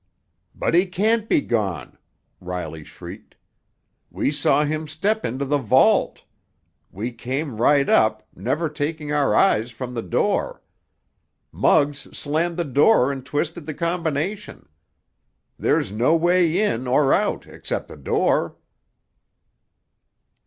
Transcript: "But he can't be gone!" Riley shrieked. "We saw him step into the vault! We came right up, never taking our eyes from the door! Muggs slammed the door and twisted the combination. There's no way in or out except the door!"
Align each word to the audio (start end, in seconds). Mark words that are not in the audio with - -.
"But 0.55 0.73
he 0.73 0.87
can't 0.87 1.29
be 1.29 1.41
gone!" 1.41 1.95
Riley 2.39 2.83
shrieked. 2.83 3.35
"We 4.09 4.31
saw 4.31 4.63
him 4.65 4.87
step 4.87 5.23
into 5.23 5.45
the 5.45 5.59
vault! 5.59 6.23
We 6.89 7.11
came 7.11 7.61
right 7.61 7.87
up, 7.87 8.27
never 8.35 8.67
taking 8.67 9.11
our 9.13 9.35
eyes 9.35 9.69
from 9.69 9.93
the 9.93 10.01
door! 10.01 10.63
Muggs 11.51 12.07
slammed 12.17 12.57
the 12.57 12.65
door 12.65 13.11
and 13.11 13.23
twisted 13.23 13.67
the 13.67 13.75
combination. 13.75 14.67
There's 15.59 15.91
no 15.91 16.15
way 16.15 16.59
in 16.59 16.87
or 16.87 17.13
out 17.13 17.45
except 17.45 17.87
the 17.87 17.95
door!" 17.95 18.55